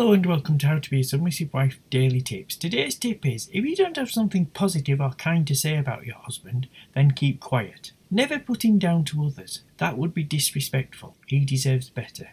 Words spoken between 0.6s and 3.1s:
How to Be a Submissive Wife Daily Tips. Today's